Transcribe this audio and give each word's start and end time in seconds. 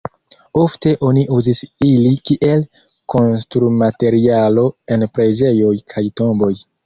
Ofte 0.59 0.93
oni 1.09 1.25
uzis 1.39 1.59
ili 1.89 2.13
kiel 2.29 2.63
konstrumaterialo 3.15 4.63
en 4.97 5.05
preĝejoj 5.19 5.75
kaj 5.93 6.07
tomboj. 6.23 6.53